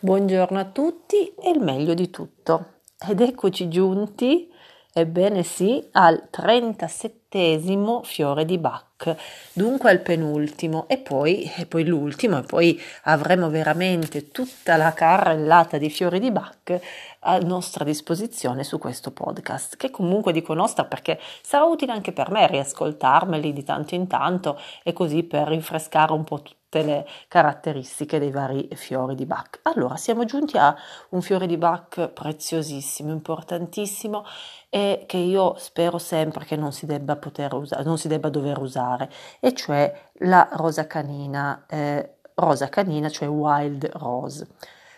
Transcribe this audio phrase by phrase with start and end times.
[0.00, 2.82] Buongiorno a tutti e il meglio di tutto.
[3.08, 4.48] Ed eccoci giunti,
[4.92, 7.60] ebbene sì, al 37
[8.04, 9.16] fiore di Bach,
[9.52, 15.78] dunque al penultimo e poi, e poi l'ultimo e poi avremo veramente tutta la carrellata
[15.78, 16.78] di fiori di Bach
[17.18, 22.30] a nostra disposizione su questo podcast, che comunque dico nostra perché sarà utile anche per
[22.30, 28.18] me riascoltarmeli di tanto in tanto e così per rinfrescare un po' tutte le caratteristiche
[28.18, 29.60] dei vari fiori di Bach.
[29.62, 30.76] Allora, siamo giunti a
[31.10, 34.24] un fiore di Bach preziosissimo, importantissimo
[34.68, 38.58] e che io spero sempre che non si debba poter usare, non si debba dover
[38.58, 44.46] usare, e cioè la rosa canina, eh, rosa canina, cioè wild rose.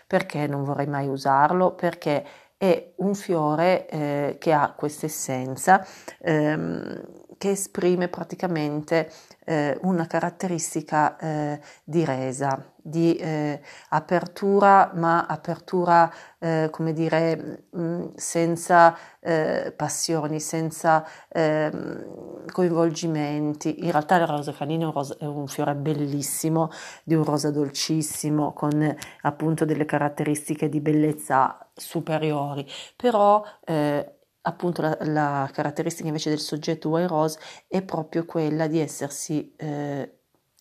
[0.07, 1.73] Perché non vorrei mai usarlo?
[1.73, 2.25] Perché
[2.61, 5.83] è un fiore eh, che ha questa essenza
[6.19, 9.11] ehm, che esprime praticamente
[9.45, 17.81] eh, una caratteristica eh, di resa, di eh, apertura, ma apertura, eh, come dire, mh,
[17.81, 23.83] mm, senza eh, passioni, senza ehm, coinvolgimenti.
[23.85, 26.69] In realtà il rosa canino è un, fiore bellissimo,
[27.03, 32.65] di un rosa dolcissimo, con appunto delle caratteristiche di bellezza superiori,
[32.95, 38.79] però eh, appunto la, la, caratteristica invece del soggetto White Rose è proprio quella di
[38.79, 40.19] essersi eh,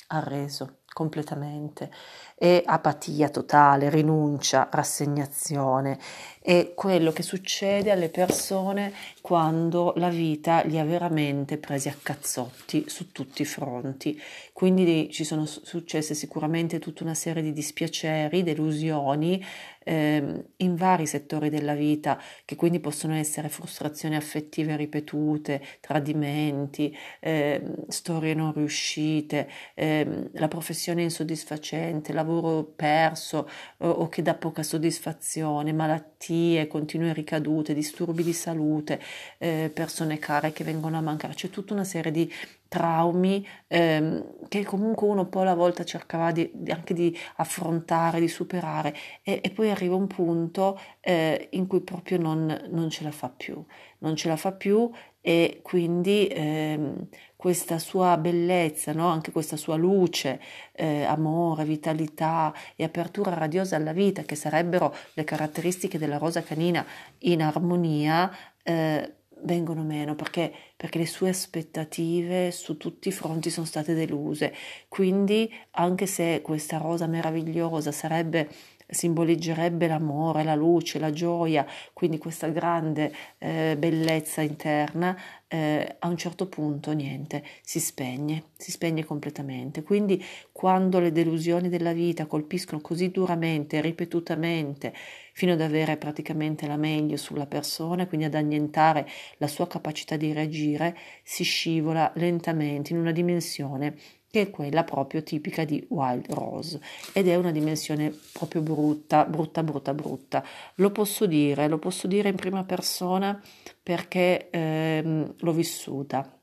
[0.08, 1.90] arreso completamente
[2.36, 5.98] e apatia totale, rinuncia, rassegnazione.
[6.42, 12.84] È quello che succede alle persone quando la vita li ha veramente presi a cazzotti
[12.88, 14.18] su tutti i fronti.
[14.54, 19.44] Quindi ci sono successe sicuramente tutta una serie di dispiaceri, delusioni
[19.84, 27.62] eh, in vari settori della vita, che quindi possono essere frustrazioni affettive ripetute, tradimenti, eh,
[27.88, 35.72] storie non riuscite, eh, la professione insoddisfacente, lavoro perso o, o che dà poca soddisfazione,
[35.72, 36.30] malattie,
[36.68, 39.00] continue ricadute, disturbi di salute,
[39.38, 42.32] eh, persone care che vengono a mancare, c'è tutta una serie di
[42.70, 48.28] traumi ehm, che comunque uno poi alla volta cercava di, di, anche di affrontare, di
[48.28, 48.94] superare
[49.24, 53.28] e, e poi arriva un punto eh, in cui proprio non, non, ce la fa
[53.28, 53.60] più,
[53.98, 54.88] non ce la fa più
[55.20, 59.08] e quindi ehm, questa sua bellezza, no?
[59.08, 60.40] anche questa sua luce,
[60.72, 66.86] eh, amore, vitalità e apertura radiosa alla vita, che sarebbero le caratteristiche della rosa canina
[67.18, 68.30] in armonia,
[68.62, 69.14] eh,
[69.44, 74.54] vengono meno perché, perché, le sue aspettative su tutti i fronti sono state deluse.
[74.88, 78.48] Quindi, anche se questa rosa meravigliosa sarebbe
[78.90, 85.16] simboleggerebbe l'amore, la luce, la gioia, quindi questa grande eh, bellezza interna,
[85.48, 89.82] eh, a un certo punto niente, si spegne, si spegne completamente.
[89.82, 94.92] Quindi quando le delusioni della vita colpiscono così duramente, ripetutamente,
[95.32, 99.08] fino ad avere praticamente la meglio sulla persona, quindi ad annientare
[99.38, 103.96] la sua capacità di reagire, si scivola lentamente in una dimensione
[104.30, 106.80] che è quella proprio tipica di Wild Rose
[107.12, 110.44] ed è una dimensione proprio brutta, brutta, brutta, brutta.
[110.76, 113.40] Lo posso dire, lo posso dire in prima persona
[113.82, 116.38] perché ehm, l'ho vissuta.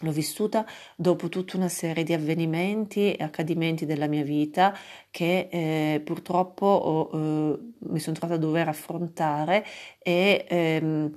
[0.00, 0.66] L'ho vissuta
[0.96, 4.76] dopo tutta una serie di avvenimenti e accadimenti della mia vita
[5.10, 7.58] che eh, purtroppo ho, eh,
[7.90, 9.64] mi sono trovata a dover affrontare
[10.02, 11.12] e ehm,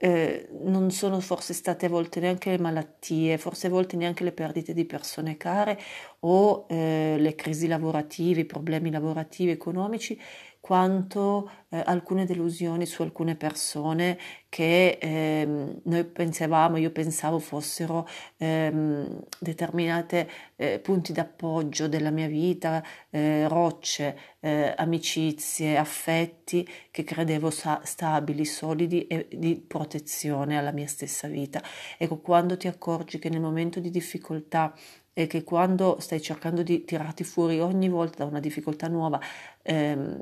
[0.00, 4.32] eh, non sono forse state a volte neanche le malattie, forse a volte neanche le
[4.32, 5.76] perdite di persone care
[6.20, 10.18] o eh, le crisi lavorative, i problemi lavorativi, economici,
[10.60, 18.06] quanto eh, alcune delusioni su alcune persone che ehm, noi pensavamo, io pensavo fossero
[18.38, 27.50] ehm, determinate eh, punti d'appoggio della mia vita, eh, rocce, eh, amicizie, affetti che credevo
[27.50, 31.62] sa- stabili, solidi e di protezione alla mia stessa vita.
[31.96, 34.74] Ecco, quando ti accorgi che nel momento di difficoltà
[35.12, 39.20] e che quando stai cercando di tirarti fuori ogni volta da una difficoltà nuova,
[39.62, 40.20] ehm,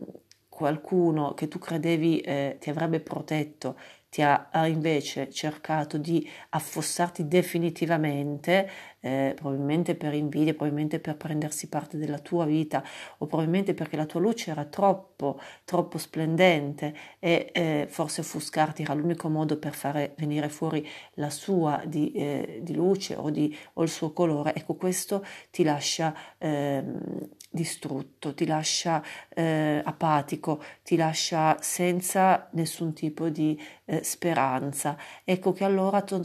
[0.56, 3.76] qualcuno che tu credevi eh, ti avrebbe protetto
[4.08, 8.70] ti ha, ha, invece cercato di affossarti definitivamente,
[9.00, 12.82] eh, probabilmente per invidia, probabilmente per prendersi parte della tua vita
[13.19, 18.94] o probabilmente perché la tua luce era troppo, troppo splendente e eh, forse offuscarti era
[18.94, 23.82] l'unico modo per fare venire fuori la sua di, eh, di luce o, di, o,
[23.82, 24.55] il suo colore.
[24.55, 33.29] Ecco, questo ti lascia ehm, distrutto, ti lascia eh, apatico, ti lascia senza nessun tipo
[33.29, 34.97] di eh, speranza.
[35.25, 36.20] Ecco che allora tu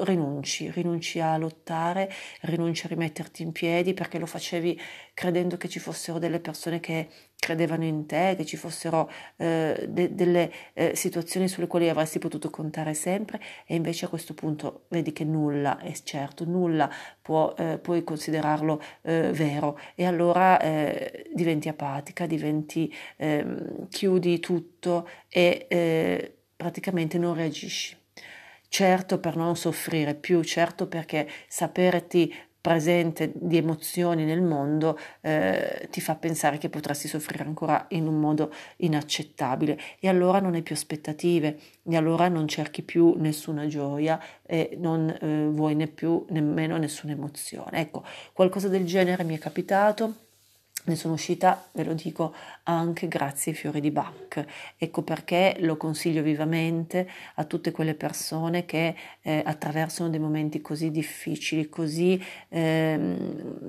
[0.00, 2.10] rinunci, rinunci a lottare,
[2.42, 4.78] rinunci a rimetterti in piedi perché lo facevi
[5.14, 7.08] credendo che ci fossero delle persone che
[7.42, 12.50] credevano in te, che ci fossero eh, de- delle eh, situazioni sulle quali avresti potuto
[12.50, 16.88] contare sempre e invece a questo punto vedi che nulla è certo, nulla
[17.20, 25.08] può, eh, puoi considerarlo eh, vero e allora eh, diventi apatica, diventi, ehm, chiudi tutto
[25.28, 27.96] e eh, praticamente non reagisci.
[28.68, 36.00] Certo per non soffrire più, certo perché saperti presente di emozioni nel mondo eh, ti
[36.00, 40.76] fa pensare che potresti soffrire ancora in un modo inaccettabile e allora non hai più
[40.76, 46.76] aspettative e allora non cerchi più nessuna gioia e non eh, vuoi ne più nemmeno
[46.76, 47.80] nessuna emozione.
[47.80, 50.30] Ecco, qualcosa del genere mi è capitato
[50.84, 52.34] ne sono uscita, ve lo dico,
[52.64, 54.44] anche grazie ai fiori di Bach.
[54.76, 60.90] Ecco perché lo consiglio vivamente a tutte quelle persone che eh, attraversano dei momenti così
[60.90, 63.16] difficili, così eh,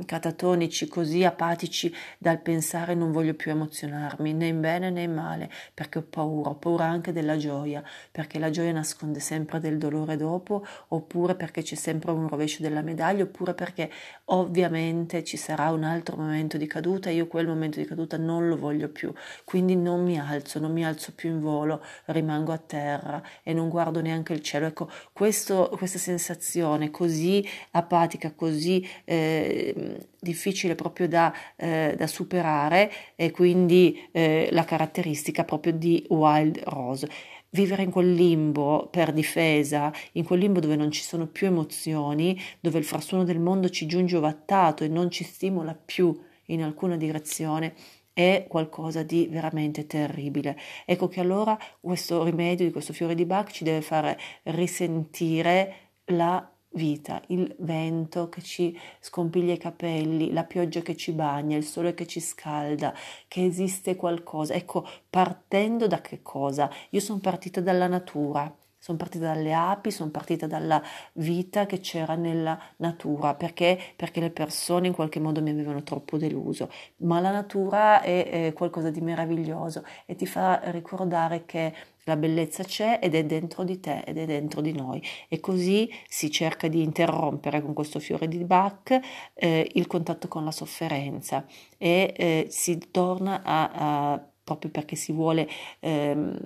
[0.06, 5.52] catatonici, così apatici dal pensare non voglio più emozionarmi né in bene né in male,
[5.74, 10.18] perché ho paura, ho paura anche della gioia, perché la gioia nasconde sempre del dolore
[10.18, 13.92] dopo, oppure perché c'è sempre un rovescio della medaglia, oppure perché
[14.26, 18.48] ovviamente ci sarà un altro momento di caduta caduta, io quel momento di caduta non
[18.48, 19.12] lo voglio più,
[19.44, 23.70] quindi non mi alzo, non mi alzo più in volo, rimango a terra e non
[23.70, 24.68] guardo neanche il cielo.
[24.68, 33.32] Ecco, questo, questa sensazione così apatica, così eh, difficile proprio da, eh, da, superare e
[33.32, 37.10] quindi eh, la caratteristica proprio di Wild Rose
[37.54, 42.40] vivere in quel limbo per difesa, in quel limbo dove non ci sono più emozioni,
[42.60, 46.98] dove il frastuono del mondo ci giunge ovattato e non ci stimola più in alcuna
[46.98, 47.76] direzione
[48.14, 50.58] è qualcosa di veramente terribile.
[50.86, 55.76] Ecco che allora questo rimedio di questo fiore di Bach ci deve fare risentire
[56.06, 61.64] la vita, il vento che ci scompiglia i capelli, la pioggia che ci bagna, il
[61.64, 62.94] sole che ci scalda,
[63.28, 64.54] che esiste qualcosa.
[64.54, 66.70] Ecco, partendo da che cosa?
[66.92, 70.84] Io sono partita dalla natura sono partita dalle api, sono partita dalla
[71.14, 73.80] vita che c'era nella natura, perché?
[73.96, 78.52] Perché le persone in qualche modo mi avevano troppo deluso, ma la natura è, è
[78.52, 83.80] qualcosa di meraviglioso e ti fa ricordare che la bellezza c'è ed è dentro di
[83.80, 85.02] te ed è dentro di noi.
[85.30, 89.00] E così si cerca di interrompere con questo fiore di Bach
[89.34, 91.46] eh, il contatto con la sofferenza.
[91.78, 95.48] E eh, si torna a, a, proprio perché si vuole
[95.80, 96.38] ehm,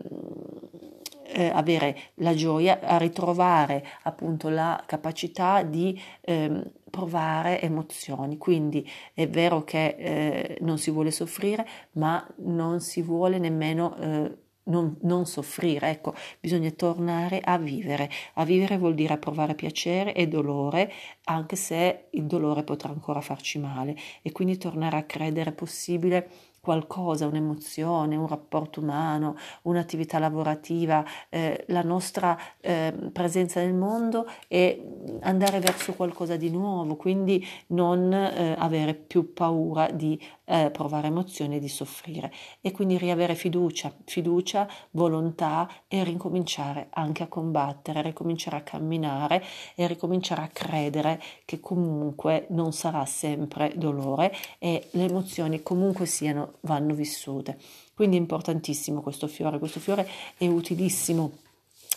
[1.37, 8.37] eh, avere la gioia, a ritrovare appunto la capacità di ehm, provare emozioni.
[8.37, 14.37] Quindi è vero che eh, non si vuole soffrire, ma non si vuole nemmeno eh,
[14.63, 18.09] non, non, soffrire, ecco, bisogna tornare a vivere.
[18.33, 20.91] A vivere vuol dire provare piacere e dolore,
[21.25, 26.29] anche se il dolore potrà ancora farci male, e quindi tornare a credere possibile
[26.67, 34.83] qualcosa, un'emozione, un rapporto umano, un'attività lavorativa, eh, la nostra eh, presenza nel mondo e
[35.21, 41.57] andare verso qualcosa di nuovo, quindi non eh, avere più paura di eh, provare emozioni
[41.57, 48.57] e di soffrire e quindi riavere fiducia, fiducia, volontà e ricominciare anche a combattere, ricominciare
[48.57, 49.43] a camminare
[49.75, 56.53] e ricominciare a credere che comunque non sarà sempre dolore e le emozioni comunque siano
[56.61, 57.57] vanno vissute.
[57.93, 61.31] Quindi è importantissimo questo fiore, questo fiore è utilissimo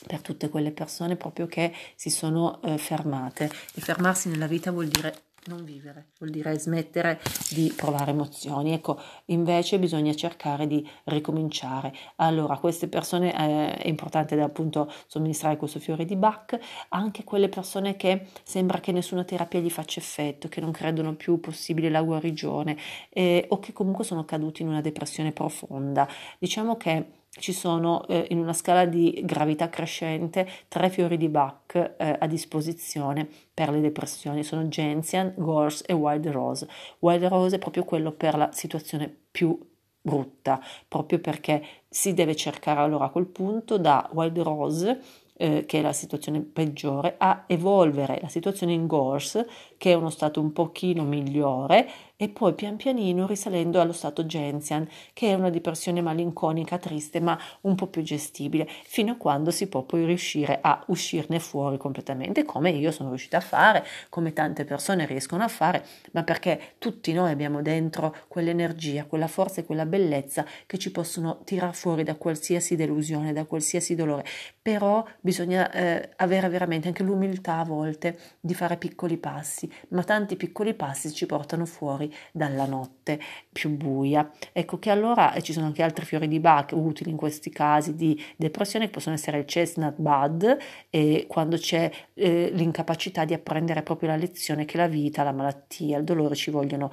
[0.06, 4.88] per tutte quelle persone proprio che si sono eh, fermate e fermarsi nella vita vuol
[4.88, 8.72] dire non vivere, vuol dire smettere di provare emozioni.
[8.72, 11.92] Ecco, invece bisogna cercare di ricominciare.
[12.16, 16.58] Allora, queste persone eh, è importante appunto somministrare questo fiore di Bach,
[16.90, 21.40] anche quelle persone che sembra che nessuna terapia gli faccia effetto, che non credono più
[21.40, 22.76] possibile la guarigione
[23.10, 26.08] eh, o che comunque sono caduti in una depressione profonda.
[26.38, 31.94] Diciamo che ci sono eh, in una scala di gravità crescente tre fiori di Bach
[31.96, 36.68] eh, a disposizione per le depressioni, sono Gentian, Gorse e Wild Rose.
[36.98, 39.58] Wild Rose è proprio quello per la situazione più
[40.02, 45.00] brutta, proprio perché si deve cercare allora a quel punto da Wild Rose
[45.40, 49.48] eh, che è la situazione peggiore, a evolvere la situazione in Gorse,
[49.80, 54.86] che è uno stato un pochino migliore e poi pian pianino risalendo allo stato Genzian,
[55.14, 59.68] che è una depressione malinconica, triste, ma un po' più gestibile, fino a quando si
[59.68, 64.66] può poi riuscire a uscirne fuori completamente, come io sono riuscita a fare, come tante
[64.66, 65.82] persone riescono a fare,
[66.12, 71.40] ma perché tutti noi abbiamo dentro quell'energia, quella forza e quella bellezza che ci possono
[71.44, 74.26] tirar fuori da qualsiasi delusione, da qualsiasi dolore.
[74.60, 80.36] Però bisogna eh, avere veramente anche l'umiltà a volte di fare piccoli passi, ma tanti
[80.36, 83.20] piccoli passi ci portano fuori dalla notte
[83.52, 84.30] più buia.
[84.52, 88.20] Ecco che allora ci sono anche altri fiori di Bach utili in questi casi di
[88.36, 90.56] depressione che possono essere il chestnut bud
[90.90, 95.98] e quando c'è eh, l'incapacità di apprendere proprio la lezione che la vita, la malattia,
[95.98, 96.90] il dolore ci vogliono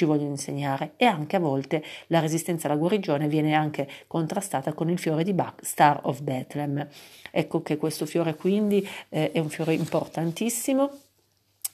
[0.00, 4.88] ci vogliono insegnare e anche a volte la resistenza alla guarigione viene anche contrastata con
[4.88, 6.88] il fiore di Bach, Star of Bethlehem.
[7.30, 10.90] Ecco che questo fiore quindi eh, è un fiore importantissimo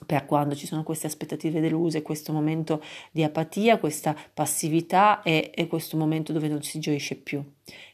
[0.07, 5.67] per quando ci sono queste aspettative deluse, questo momento di apatia, questa passività e, e
[5.67, 7.43] questo momento dove non si gioisce più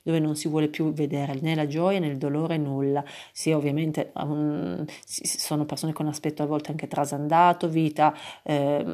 [0.03, 3.03] dove non si vuole più vedere né la gioia né il dolore, nulla.
[3.31, 8.13] Sì, ovviamente um, sono persone con aspetto a volte anche trasandato, vita
[8.43, 8.85] eh,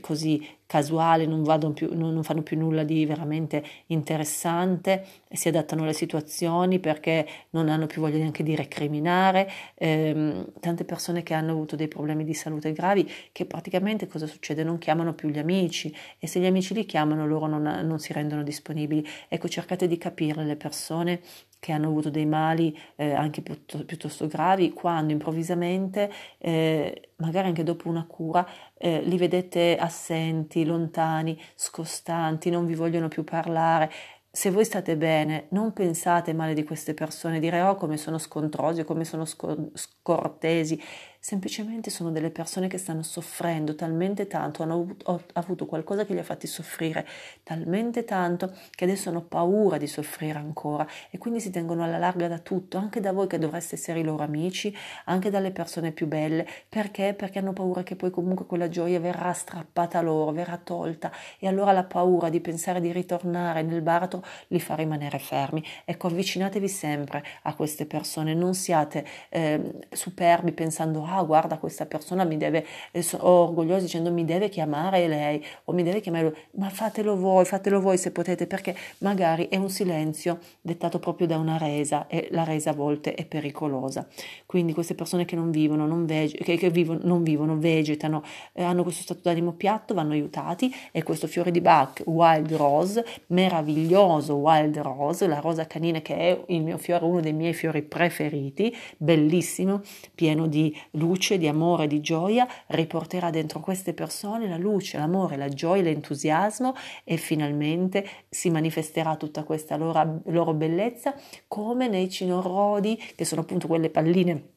[0.00, 6.80] così casuale, non, più, non, fanno più nulla di veramente interessante, si adattano alle situazioni
[6.80, 9.48] perché non hanno più voglia neanche di recriminare.
[9.74, 14.64] Eh, tante persone che hanno avuto dei problemi di salute gravi che praticamente cosa succede?
[14.64, 18.12] Non chiamano più gli amici e se gli amici li chiamano loro non, non si
[18.12, 19.06] rendono disponibili.
[19.28, 21.20] Ecco, cercate di capire le persone
[21.64, 27.62] che hanno avuto dei mali eh, anche piuttosto, piuttosto, gravi, quando improvvisamente, eh, magari anche
[27.62, 33.90] dopo una cura, eh, li vedete assenti, lontani, scostanti, non vi vogliono più parlare.
[34.30, 38.84] Se voi state bene, non pensate male di queste persone, dire oh come sono scontrosi
[38.84, 40.78] come sono scor- scortesi
[41.24, 44.94] semplicemente sono delle persone che stanno soffrendo talmente tanto, hanno
[45.32, 47.08] avuto, qualcosa che li ha fatti soffrire
[47.42, 52.28] talmente tanto che adesso hanno paura di soffrire ancora e quindi si tengono alla larga
[52.28, 54.76] da tutto, anche da voi che dovreste essere i loro amici,
[55.06, 56.46] anche dalle persone più belle.
[56.68, 57.14] Perché?
[57.14, 61.72] Perché hanno paura che poi comunque quella gioia verrà strappata loro, verrà tolta e allora
[61.72, 65.64] la paura di pensare di ritornare nel baratro li fa rimanere fermi.
[65.86, 72.24] Ecco, avvicinatevi sempre a queste persone, non siate eh, superbi pensando ah guarda questa persona
[72.24, 76.68] mi deve, eh, orgogliosi dicendo mi deve chiamare lei o mi deve chiamare lui, ma
[76.68, 81.56] fatelo voi, fatelo voi se potete perché magari è un silenzio dettato proprio da una
[81.56, 84.06] resa e la resa a volte è pericolosa.
[84.46, 88.62] Quindi queste persone che non vivono, non, vege- che, che vivono, non vivono vegetano, eh,
[88.62, 94.34] hanno questo stato d'animo piatto, vanno aiutati e questo fiore di Bach, Wild Rose, meraviglioso
[94.36, 98.74] Wild Rose, la rosa canina che è il mio fiore, uno dei miei fiori preferiti,
[98.96, 99.82] bellissimo,
[100.14, 101.03] pieno di luce,
[101.36, 107.16] di amore, di gioia, riporterà dentro queste persone la luce, l'amore, la gioia, l'entusiasmo e
[107.16, 111.14] finalmente si manifesterà tutta questa loro, loro bellezza
[111.48, 114.52] come nei cinorrodi, che sono appunto quelle palline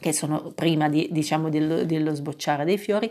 [0.00, 3.10] che sono prima di, diciamo, dello, dello sbocciare dei fiori,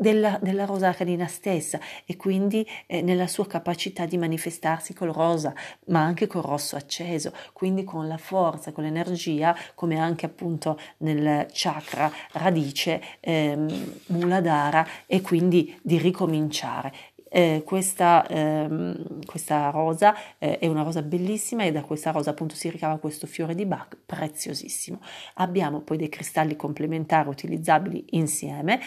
[0.00, 5.52] della, della, rosa canina stessa e quindi eh, nella sua capacità di manifestarsi col rosa,
[5.88, 11.46] ma anche col rosso acceso, quindi con la forza, con l'energia, come anche appunto nel
[11.52, 16.92] chakra radice ehm, Muladhara e quindi di ricominciare.
[17.32, 22.56] Eh, questa, ehm, questa, rosa eh, è una rosa bellissima e da questa rosa appunto
[22.56, 25.00] si ricava questo fiore di Bach preziosissimo.
[25.34, 28.80] Abbiamo poi dei cristalli complementari utilizzabili insieme,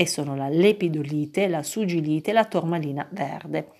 [0.00, 3.72] e sono la lepidolite, la sugilite e la tormalina verde.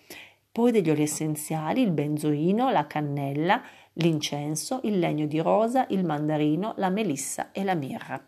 [0.51, 6.75] Poi degli oli essenziali, il benzoino, la cannella, l'incenso, il legno di rosa, il mandarino,
[6.79, 8.21] la melissa e la mirra.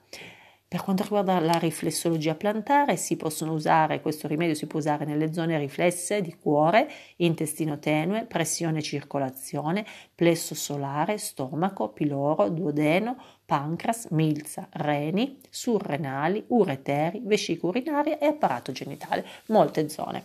[0.70, 5.32] Per quanto riguarda la riflessologia plantare, si possono usare, questo rimedio si può usare nelle
[5.32, 9.84] zone riflesse di cuore, intestino tenue, pressione circolazione,
[10.14, 19.26] plesso solare, stomaco, piloro, duodeno, pancreas, milza, reni, surrenali, ureteri, vescica urinaria e apparato genitale,
[19.46, 20.22] molte zone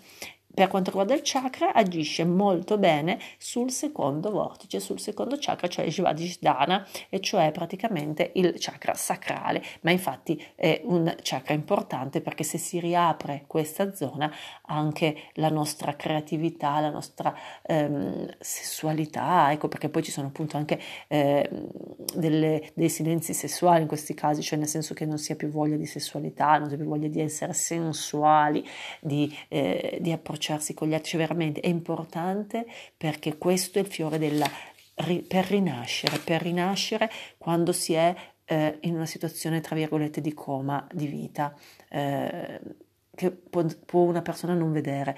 [0.56, 5.86] per quanto riguarda il chakra, agisce molto bene sul secondo vortice, sul secondo chakra, cioè
[5.86, 9.62] Jivadishdhana, e cioè praticamente il chakra sacrale.
[9.82, 14.34] Ma infatti è un chakra importante perché se si riapre questa zona,
[14.68, 20.80] anche la nostra creatività, la nostra ehm, sessualità, ecco perché poi ci sono appunto anche
[21.10, 21.50] eh,
[22.16, 25.50] delle, dei silenzi sessuali in questi casi, cioè nel senso che non si ha più
[25.50, 28.66] voglia di sessualità, non si ha più voglia di essere sensuali,
[29.02, 33.82] di, eh, di approcciare approcciarsi con gli altri, cioè veramente è importante perché questo è
[33.82, 34.50] il fiore della
[35.28, 40.88] per rinascere, per rinascere quando si è eh, in una situazione, tra virgolette, di coma
[40.94, 41.54] di vita.
[41.90, 42.62] Eh,
[43.14, 45.18] che può, può, una persona non vedere.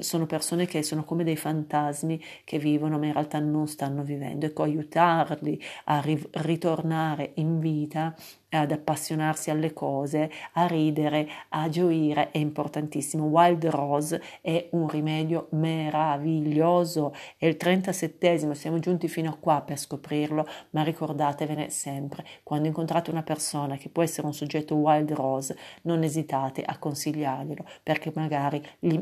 [0.00, 4.46] Sono persone che sono come dei fantasmi che vivono ma in realtà non stanno vivendo.
[4.46, 8.14] Ecco, aiutarli a ri- ritornare in vita
[8.58, 13.24] ad appassionarsi alle cose, a ridere, a gioire è importantissimo.
[13.24, 17.14] Wild Rose è un rimedio meraviglioso.
[17.36, 23.10] È il 37esimo, siamo giunti fino a qua per scoprirlo, ma ricordatevene sempre, quando incontrate
[23.10, 28.62] una persona che può essere un soggetto Wild Rose, non esitate a consigliarglielo perché magari
[28.78, 28.98] gli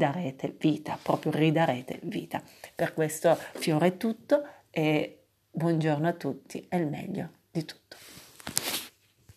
[0.00, 2.42] ridarete vita, proprio ridarete vita.
[2.74, 7.96] Per questo fiore è tutto e buongiorno a tutti e il meglio di tutto.